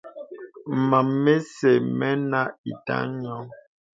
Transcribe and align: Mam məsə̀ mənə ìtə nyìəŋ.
Mam 0.89 1.07
məsə̀ 1.23 1.75
mənə 1.97 2.41
ìtə 2.71 2.95
nyìəŋ. 3.17 3.43